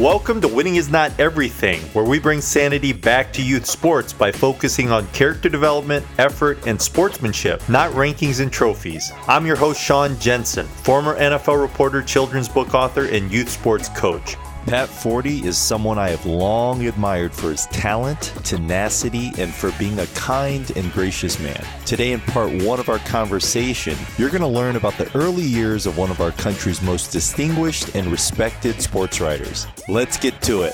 [0.00, 4.32] Welcome to Winning is Not Everything, where we bring sanity back to youth sports by
[4.32, 9.12] focusing on character development, effort, and sportsmanship, not rankings and trophies.
[9.28, 14.36] I'm your host, Sean Jensen, former NFL reporter, children's book author, and youth sports coach.
[14.66, 19.98] Pat Forde is someone I have long admired for his talent, tenacity, and for being
[19.98, 21.62] a kind and gracious man.
[21.84, 25.84] Today, in part one of our conversation, you're going to learn about the early years
[25.84, 29.66] of one of our country's most distinguished and respected sports writers.
[29.86, 30.72] Let's get to it.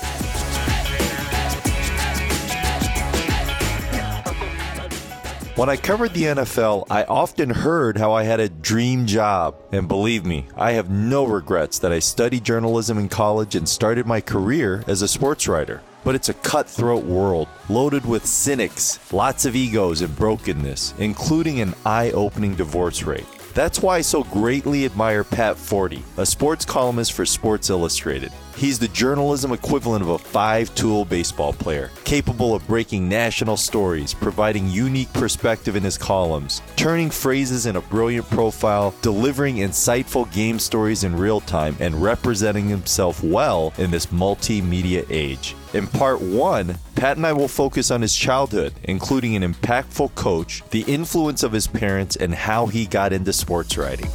[5.61, 9.53] When I covered the NFL, I often heard how I had a dream job.
[9.71, 14.07] And believe me, I have no regrets that I studied journalism in college and started
[14.07, 15.83] my career as a sports writer.
[16.03, 21.75] But it's a cutthroat world, loaded with cynics, lots of egos, and brokenness, including an
[21.85, 23.27] eye opening divorce rate.
[23.53, 28.31] That's why I so greatly admire Pat Forde, a sports columnist for Sports Illustrated.
[28.55, 34.13] He's the journalism equivalent of a five tool baseball player, capable of breaking national stories,
[34.13, 40.59] providing unique perspective in his columns, turning phrases in a brilliant profile, delivering insightful game
[40.59, 45.55] stories in real time, and representing himself well in this multimedia age.
[45.73, 50.61] In part one, Pat and I will focus on his childhood, including an impactful coach,
[50.69, 54.09] the influence of his parents, and how he got into sports writing.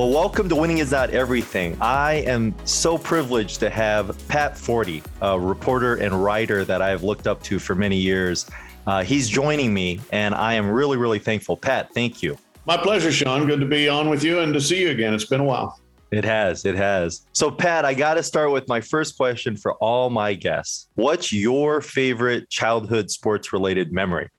[0.00, 1.76] Well, welcome to Winning is Not Everything.
[1.78, 7.02] I am so privileged to have Pat Forde, a reporter and writer that I have
[7.02, 8.46] looked up to for many years.
[8.86, 11.54] Uh, he's joining me, and I am really, really thankful.
[11.54, 12.38] Pat, thank you.
[12.64, 13.46] My pleasure, Sean.
[13.46, 15.12] Good to be on with you and to see you again.
[15.12, 15.78] It's been a while.
[16.10, 16.64] It has.
[16.64, 17.26] It has.
[17.34, 20.88] So, Pat, I got to start with my first question for all my guests.
[20.94, 24.30] What's your favorite childhood sports related memory?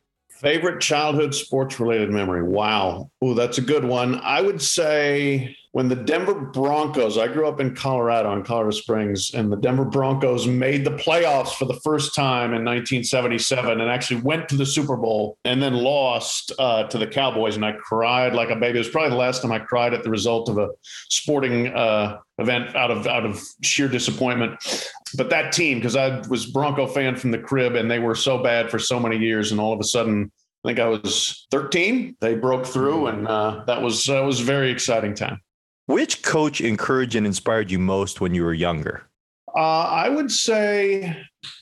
[0.41, 2.41] Favorite childhood sports related memory?
[2.41, 3.11] Wow.
[3.21, 4.15] Oh, that's a good one.
[4.21, 9.35] I would say when the Denver Broncos, I grew up in Colorado, in Colorado Springs,
[9.35, 14.21] and the Denver Broncos made the playoffs for the first time in 1977 and actually
[14.21, 17.55] went to the Super Bowl and then lost uh, to the Cowboys.
[17.55, 18.77] And I cried like a baby.
[18.77, 20.69] It was probably the last time I cried at the result of a
[21.09, 24.59] sporting uh, event out of out of sheer disappointment.
[25.15, 28.41] But that team, because I was Bronco fan from the crib, and they were so
[28.41, 30.31] bad for so many years, and all of a sudden,
[30.63, 32.17] I think I was 13.
[32.21, 35.41] They broke through, and uh, that was that was a very exciting time.
[35.87, 39.07] Which coach encouraged and inspired you most when you were younger?
[39.53, 41.17] Uh, I would say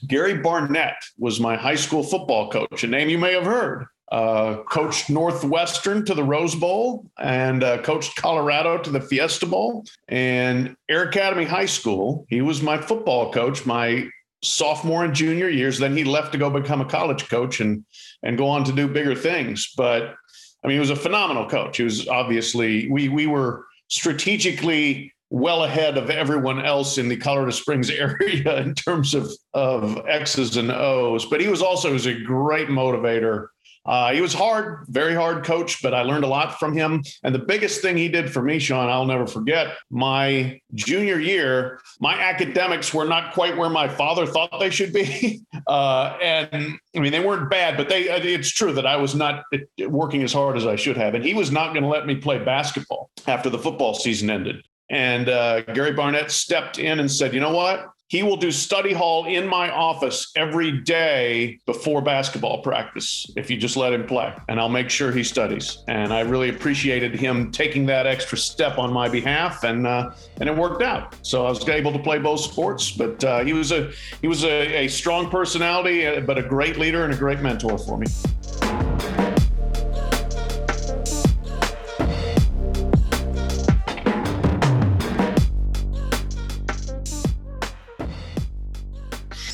[0.06, 3.86] Gary Barnett was my high school football coach, a name you may have heard.
[4.10, 9.84] Uh, coached Northwestern to the Rose Bowl and uh, coached Colorado to the Fiesta Bowl.
[10.08, 14.08] And Air Academy High School, he was my football coach my
[14.42, 15.78] sophomore and junior years.
[15.78, 17.84] Then he left to go become a college coach and
[18.22, 19.72] and go on to do bigger things.
[19.76, 20.14] But
[20.62, 21.76] I mean, he was a phenomenal coach.
[21.76, 27.52] He was obviously we we were strategically well ahead of everyone else in the Colorado
[27.52, 31.24] Springs area in terms of of X's and O's.
[31.26, 33.48] But he was also was a great motivator.
[33.86, 37.02] Uh, he was hard, very hard coach, but I learned a lot from him.
[37.22, 39.76] And the biggest thing he did for me, Sean, I'll never forget.
[39.90, 45.40] My junior year, my academics were not quite where my father thought they should be.
[45.66, 48.04] Uh, and I mean, they weren't bad, but they.
[48.04, 49.44] It's true that I was not
[49.78, 52.16] working as hard as I should have, and he was not going to let me
[52.16, 54.64] play basketball after the football season ended.
[54.88, 57.88] And uh, Gary Barnett stepped in and said, "You know what?
[58.10, 63.56] He will do study hall in my office every day before basketball practice if you
[63.56, 64.34] just let him play.
[64.48, 65.84] And I'll make sure he studies.
[65.86, 70.10] And I really appreciated him taking that extra step on my behalf, and uh,
[70.40, 71.14] and it worked out.
[71.22, 72.90] So I was able to play both sports.
[72.90, 76.78] But uh, he was a he was a, a strong personality, uh, but a great
[76.78, 78.08] leader and a great mentor for me.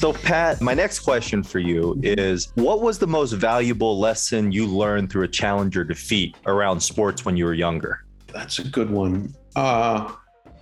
[0.07, 4.65] So, Pat, my next question for you is what was the most valuable lesson you
[4.65, 8.05] learned through a challenge or defeat around sports when you were younger?
[8.33, 9.35] That's a good one.
[9.57, 10.13] Uh,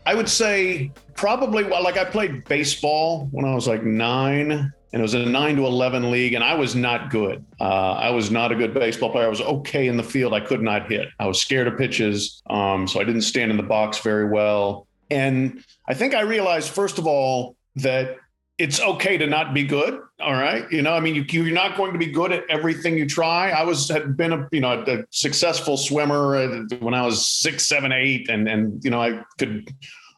[0.07, 4.73] I would say probably, well, like I played baseball when I was like nine, and
[4.95, 7.45] it was a nine to 11 league, and I was not good.
[7.61, 9.27] Uh, I was not a good baseball player.
[9.27, 10.33] I was okay in the field.
[10.33, 11.09] I could not hit.
[11.21, 12.43] I was scared of pitches.
[12.49, 14.87] Um, so I didn't stand in the box very well.
[15.11, 18.17] And I think I realized, first of all, that
[18.59, 20.01] it's okay to not be good.
[20.21, 20.71] All right.
[20.71, 23.51] You know, I mean, you, you're not going to be good at everything you try.
[23.51, 27.91] I was, had been a, you know, a successful swimmer when I was six, seven,
[27.91, 29.75] eight, and, and, you know, I could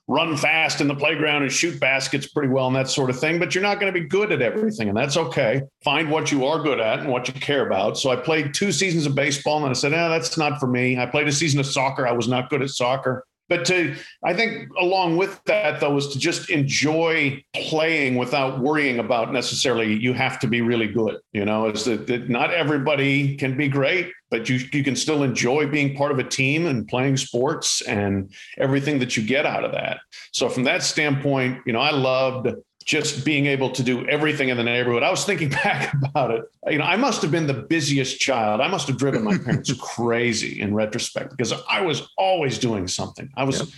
[0.09, 3.39] run fast in the playground and shoot baskets pretty well and that sort of thing,
[3.39, 4.89] but you're not going to be good at everything.
[4.89, 5.63] And that's okay.
[5.83, 7.99] Find what you are good at and what you care about.
[7.99, 10.99] So I played two seasons of baseball and I said, eh, that's not for me.
[10.99, 12.07] I played a season of soccer.
[12.07, 13.25] I was not good at soccer.
[13.49, 13.95] But to,
[14.25, 19.95] I think along with that, though, is to just enjoy playing without worrying about necessarily
[19.95, 21.19] you have to be really good.
[21.33, 25.23] You know, is that, that not everybody can be great, but you, you can still
[25.23, 29.65] enjoy being part of a team and playing sports and everything that you get out
[29.65, 30.01] of that.
[30.33, 32.49] So, from that standpoint, you know, I loved
[32.87, 35.03] just being able to do everything in the neighborhood.
[35.03, 36.45] I was thinking back about it.
[36.69, 38.61] You know, I must have been the busiest child.
[38.61, 43.29] I must have driven my parents crazy in retrospect because I was always doing something.
[43.37, 43.69] I was yep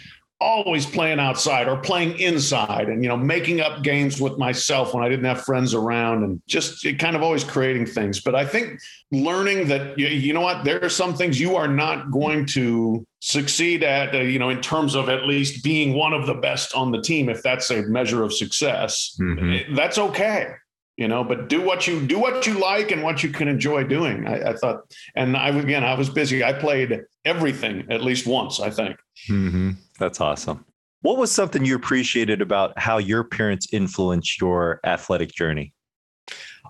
[0.40, 5.02] always playing outside or playing inside and you know making up games with myself when
[5.02, 8.20] i didn't have friends around and just kind of always creating things.
[8.20, 8.81] But i think
[9.11, 13.82] learning that you, know what there are some things you are not going to succeed
[13.82, 16.93] at uh, you know in terms of at least being one of the best on
[16.93, 19.17] the team if that's a measure of success.
[19.20, 19.52] Mm-hmm.
[19.52, 20.55] Eh, that's okay
[20.96, 23.82] you know but do what you do what you like and what you can enjoy
[23.85, 24.82] doing I, I, thought.
[25.14, 26.44] And i again i was busy.
[26.44, 28.96] I played everything at least once i think.
[29.29, 29.70] Mm-hmm.
[29.99, 30.65] That's awesome
[31.03, 35.73] what was something you appreciated about how your parents influenced your athletic journey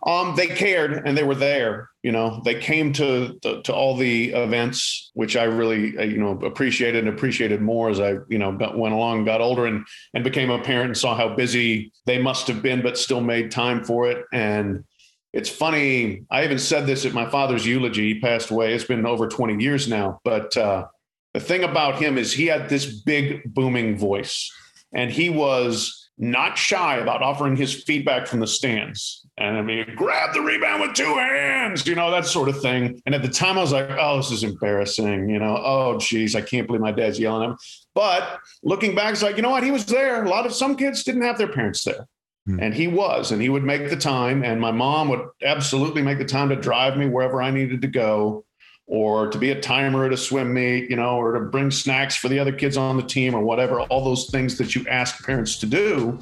[0.07, 1.91] um, they cared and they were there.
[2.03, 6.19] You know, they came to, to, to all the events, which I really uh, you
[6.19, 9.87] know appreciated and appreciated more as I you know got, went along, got older, and
[10.15, 13.51] and became a parent and saw how busy they must have been, but still made
[13.51, 14.25] time for it.
[14.33, 14.85] And
[15.33, 16.25] it's funny.
[16.31, 18.15] I even said this at my father's eulogy.
[18.15, 18.75] He passed away.
[18.75, 20.87] It's been over 20 years now, but uh,
[21.35, 24.51] the thing about him is he had this big booming voice,
[24.93, 29.25] and he was not shy about offering his feedback from the stands.
[29.37, 33.01] And I mean, grab the rebound with two hands, you know, that sort of thing.
[33.07, 35.29] And at the time, I was like, oh, this is embarrassing.
[35.29, 37.59] You know, oh, geez, I can't believe my dad's yelling at him.
[37.95, 39.63] But looking back, it's like, you know what?
[39.63, 40.25] He was there.
[40.25, 42.09] A lot of some kids didn't have their parents there.
[42.47, 42.59] Hmm.
[42.61, 44.43] And he was, and he would make the time.
[44.43, 47.89] And my mom would absolutely make the time to drive me wherever I needed to
[47.89, 48.45] go
[48.89, 52.17] or to be a timer at a swim meet, you know, or to bring snacks
[52.17, 55.25] for the other kids on the team or whatever, all those things that you ask
[55.25, 56.19] parents to do.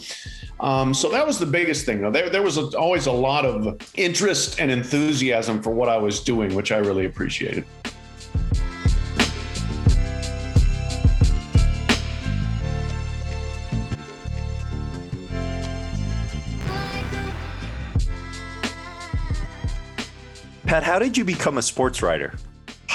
[0.59, 2.11] Um, so that was the biggest thing.
[2.11, 6.21] There, there was a, always a lot of interest and enthusiasm for what I was
[6.21, 7.65] doing, which I really appreciated.
[20.65, 22.35] Pat, how did you become a sports writer?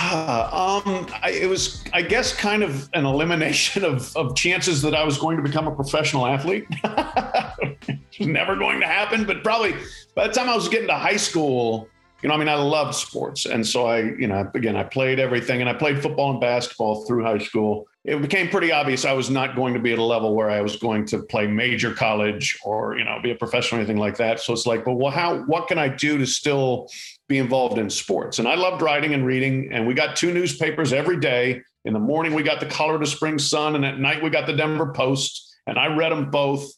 [0.12, 5.04] um, I, it was, I guess, kind of an elimination of, of chances that I
[5.04, 6.66] was going to become a professional athlete.
[6.84, 9.76] it was never going to happen, but probably
[10.16, 11.88] by the time I was getting to high school,
[12.24, 13.46] you know, I mean, I loved sports.
[13.46, 17.06] And so I, you know, again, I played everything and I played football and basketball
[17.06, 17.88] through high school.
[18.04, 20.62] It became pretty obvious I was not going to be at a level where I
[20.62, 24.18] was going to play major college or, you know, be a professional or anything like
[24.18, 24.40] that.
[24.40, 26.90] So it's like, but well, how, what can I do to still
[27.32, 28.40] be involved in sports.
[28.40, 29.70] And I loved writing and reading.
[29.72, 31.62] And we got two newspapers every day.
[31.86, 34.54] In the morning, we got the Colorado Springs Sun, and at night, we got the
[34.54, 35.48] Denver Post.
[35.68, 36.70] And I read them both,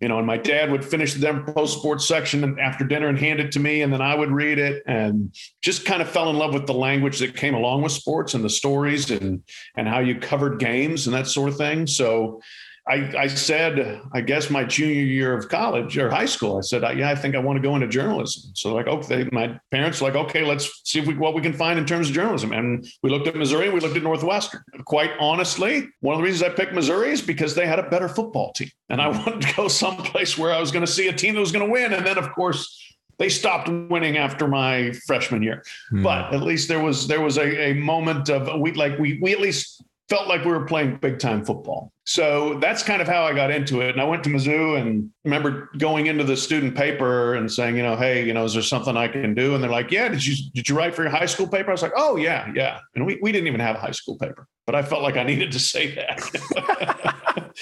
[0.00, 0.18] you know.
[0.18, 3.52] And my dad would finish the Denver Post sports section after dinner and hand it
[3.52, 6.54] to me, and then I would read it, and just kind of fell in love
[6.54, 9.42] with the language that came along with sports and the stories and
[9.76, 11.86] and how you covered games and that sort of thing.
[11.86, 12.40] So
[12.88, 16.82] I, I, said, I guess my junior year of college or high school, I said,
[16.96, 18.52] yeah, I think I want to go into journalism.
[18.54, 21.78] So like, okay, my parents were like, okay, let's see we, what we can find
[21.78, 22.52] in terms of journalism.
[22.52, 24.62] And we looked at Missouri, and we looked at Northwestern.
[24.86, 28.08] Quite honestly, one of the reasons I picked Missouri is because they had a better
[28.08, 28.70] football team.
[28.88, 31.40] And I wanted to go someplace where I was going to see a team that
[31.40, 31.92] was going to win.
[31.92, 32.74] And then of course,
[33.18, 35.62] they stopped winning after my freshman year.
[35.90, 36.02] Hmm.
[36.02, 39.32] But at least there was there was a, a moment of we like we we
[39.32, 41.92] at least felt like we were playing big time football.
[42.04, 43.90] So that's kind of how I got into it.
[43.90, 47.82] And I went to Mizzou and remember going into the student paper and saying, you
[47.82, 49.54] know, hey, you know, is there something I can do?
[49.54, 51.68] And they're like, yeah, did you did you write for your high school paper?
[51.70, 52.80] I was like, oh yeah, yeah.
[52.94, 55.22] And we, we didn't even have a high school paper, but I felt like I
[55.22, 57.52] needed to say that.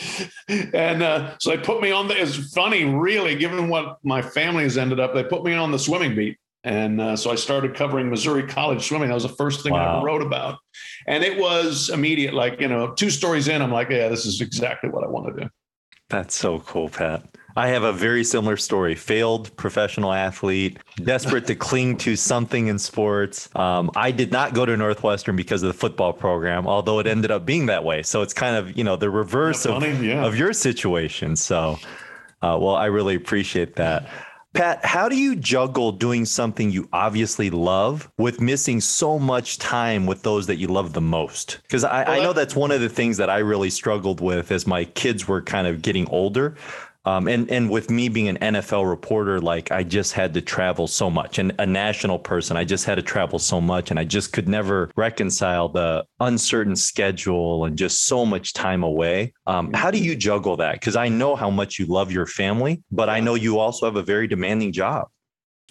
[0.73, 2.21] and uh, so they put me on the.
[2.21, 5.13] It's funny, really, given what my family has ended up.
[5.13, 8.89] They put me on the swimming beat and uh, so I started covering Missouri college
[8.89, 9.09] swimming.
[9.09, 9.95] That was the first thing wow.
[9.95, 10.59] I ever wrote about.
[11.07, 14.41] And it was immediate, like, you know, two stories in, I'm like, yeah, this is
[14.41, 15.51] exactly what I want to do.
[16.11, 17.23] That's so cool, Pat.
[17.55, 18.97] I have a very similar story.
[18.97, 23.49] Failed professional athlete, desperate to cling to something in sports.
[23.55, 27.31] Um, I did not go to Northwestern because of the football program, although it ended
[27.31, 28.03] up being that way.
[28.03, 30.27] So it's kind of, you know, the reverse of, yeah.
[30.27, 31.35] of your situation.
[31.37, 31.79] So,
[32.43, 34.07] uh, well, I really appreciate that.
[34.57, 40.07] Pat, how do you juggle doing something you obviously love with missing so much time
[40.07, 41.59] with those that you love the most?
[41.63, 44.51] Because I, well, I know that's one of the things that I really struggled with
[44.51, 46.57] as my kids were kind of getting older.
[47.07, 50.89] Um, and and with me being an NFL reporter, like I just had to travel
[50.89, 54.05] so much, and a national person, I just had to travel so much, and I
[54.05, 59.33] just could never reconcile the uncertain schedule and just so much time away.
[59.47, 60.75] Um, how do you juggle that?
[60.75, 63.97] Because I know how much you love your family, but I know you also have
[63.97, 65.07] a very demanding job.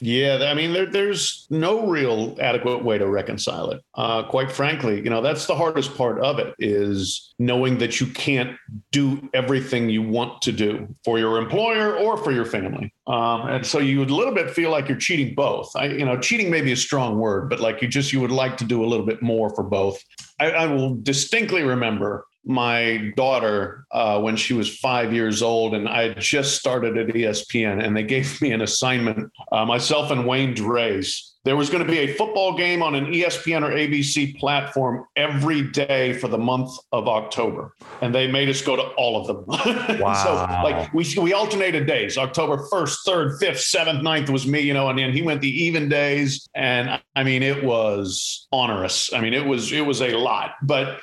[0.01, 3.81] Yeah, I mean, there, there's no real adequate way to reconcile it.
[3.93, 8.07] Uh, quite frankly, you know, that's the hardest part of it is knowing that you
[8.07, 8.57] can't
[8.91, 12.93] do everything you want to do for your employer or for your family.
[13.07, 15.71] Um, and so you would a little bit feel like you're cheating both.
[15.77, 18.31] I, you know, cheating may be a strong word, but like you just you would
[18.31, 19.97] like to do a little bit more for both.
[20.41, 25.89] I, I will distinctly remember my daughter uh, when she was five years old, and
[25.89, 30.27] I had just started at ESPN, and they gave me an assignment, uh, myself and
[30.27, 31.31] Wayne Drehs.
[31.43, 35.61] There was going to be a football game on an ESPN or ABC platform every
[35.61, 39.45] day for the month of October, and they made us go to all of them.
[39.99, 40.13] Wow!
[40.13, 40.33] so
[40.63, 42.17] like we we alternated days.
[42.17, 45.63] October first, third, fifth, seventh, 9th was me, you know, and then he went the
[45.63, 49.13] even days, and I mean it was onerous.
[49.13, 50.99] I mean it was it was a lot, but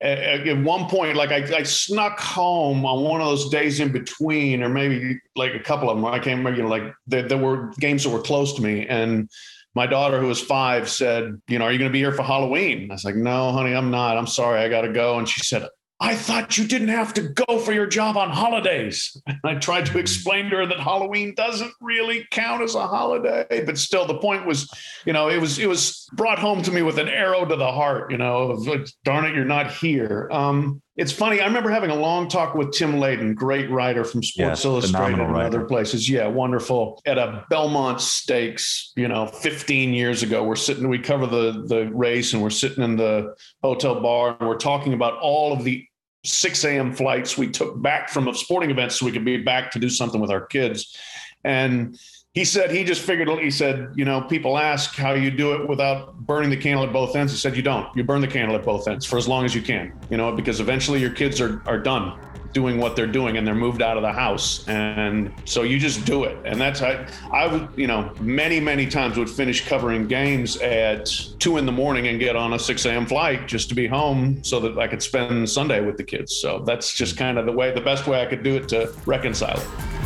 [0.00, 4.62] at, one point, like I, I, snuck home on one of those days in between,
[4.62, 6.04] or maybe like a couple of them.
[6.04, 6.56] I can't remember.
[6.56, 9.28] You know, like there, there were games that were close to me, and
[9.74, 12.22] my daughter, who was five, said, "You know, are you going to be here for
[12.22, 14.16] Halloween?" I was like, "No, honey, I'm not.
[14.16, 15.66] I'm sorry, I got to go." And she said,
[16.00, 19.20] I thought you didn't have to go for your job on holidays.
[19.26, 23.64] And I tried to explain to her that Halloween doesn't really count as a holiday,
[23.64, 24.70] but still the point was,
[25.04, 27.72] you know, it was it was brought home to me with an arrow to the
[27.72, 30.28] heart, you know, of, like, darn it, you're not here.
[30.30, 31.40] Um, it's funny.
[31.40, 35.20] I remember having a long talk with Tim Layden, great writer from Sports yes, Illustrated
[35.20, 36.08] and other places.
[36.08, 37.00] Yeah, wonderful.
[37.06, 41.88] At a Belmont Stakes, you know, 15 years ago, we're sitting, we cover the the
[41.94, 45.87] race, and we're sitting in the hotel bar, and we're talking about all of the
[46.28, 46.94] 6 a.m.
[46.94, 49.88] flights we took back from a sporting event so we could be back to do
[49.88, 50.96] something with our kids.
[51.44, 51.98] And
[52.34, 55.68] he said he just figured he said you know people ask how you do it
[55.68, 57.32] without burning the candle at both ends.
[57.32, 57.88] He said you don't.
[57.96, 60.32] You burn the candle at both ends for as long as you can you know
[60.32, 62.18] because eventually your kids are, are done
[62.52, 64.66] doing what they're doing and they're moved out of the house.
[64.68, 66.36] And so you just do it.
[66.44, 71.06] And that's i i would you know many many times would finish covering games at
[71.38, 74.42] two in the morning and get on a 6 a.m flight just to be home
[74.42, 76.36] so that i could spend sunday with the kids.
[76.36, 78.92] So that's just kind of the way the best way i could do it to
[79.06, 79.97] reconcile it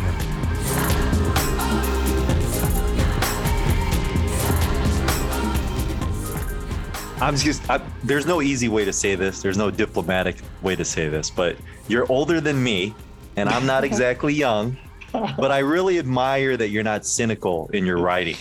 [7.23, 9.43] I'm just, I, there's no easy way to say this.
[9.43, 12.97] There's no diplomatic way to say this, but you're older than me,
[13.37, 14.77] and I'm not exactly young,
[15.13, 18.35] but I really admire that you're not cynical in your writing.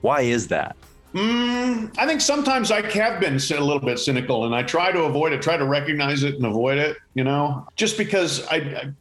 [0.00, 0.74] Why is that?
[1.12, 5.02] Mm, I think sometimes I have been a little bit cynical, and I try to
[5.02, 6.96] avoid it, try to recognize it and avoid it.
[7.12, 8.92] You know, just because I, I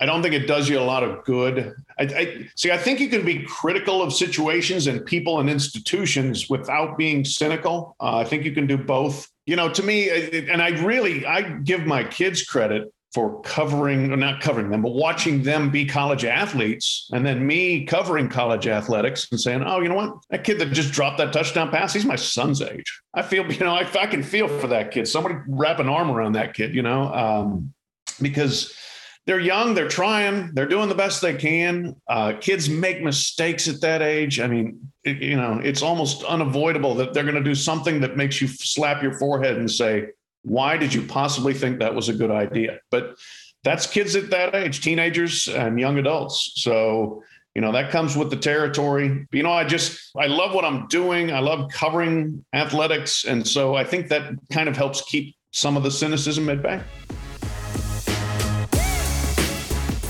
[0.00, 1.74] I don't think it does you a lot of good.
[1.98, 2.72] I, I, see.
[2.72, 7.94] I think you can be critical of situations and people and institutions without being cynical.
[8.00, 9.30] Uh, I think you can do both.
[9.46, 10.10] You know, to me,
[10.48, 14.92] and I really I give my kids credit for covering, or not covering them, but
[14.92, 19.88] watching them be college athletes, and then me covering college athletics and saying, "Oh, you
[19.88, 20.16] know what?
[20.30, 23.00] That kid that just dropped that touchdown pass, he's my son's age.
[23.14, 25.06] I feel, you know, I, I can feel for that kid.
[25.06, 27.72] Somebody wrap an arm around that kid, you know, um,
[28.20, 28.76] because."
[29.26, 31.96] They're young, they're trying, they're doing the best they can.
[32.08, 34.38] Uh, kids make mistakes at that age.
[34.38, 38.16] I mean, it, you know, it's almost unavoidable that they're going to do something that
[38.16, 40.08] makes you slap your forehead and say,
[40.42, 43.16] "Why did you possibly think that was a good idea?" But
[43.62, 46.52] that's kids at that age, teenagers and young adults.
[46.56, 47.22] So
[47.54, 50.88] you know that comes with the territory you know i just i love what i'm
[50.88, 55.76] doing i love covering athletics and so i think that kind of helps keep some
[55.76, 56.80] of the cynicism at bay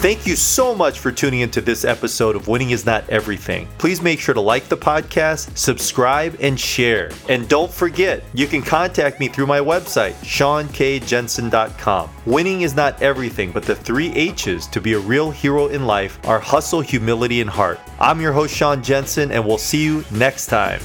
[0.04, 3.66] Thank you so much for tuning into this episode of Winning is Not Everything.
[3.78, 7.10] Please make sure to like the podcast, subscribe, and share.
[7.30, 12.10] And don't forget, you can contact me through my website, seankjensen.com.
[12.26, 16.18] Winning is not everything, but the three H's to be a real hero in life
[16.28, 17.80] are hustle, humility, and heart.
[17.98, 20.82] I'm your host, Sean Jensen, and we'll see you next time.